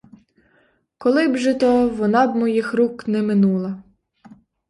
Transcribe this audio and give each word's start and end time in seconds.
Коли 0.97 1.27
б 1.27 1.35
же 1.37 1.53
то, 1.53 1.89
вона 1.89 2.27
б 2.27 2.35
моїх 2.35 2.73
рук 2.73 3.07
не 3.07 3.21
минула! 3.21 3.83